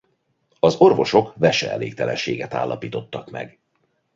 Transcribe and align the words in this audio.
Az 0.59 0.75
orvosok 0.75 1.35
veseelégtelenséget 1.35 2.53
állapítottak 2.53 3.29
meg. 3.29 3.59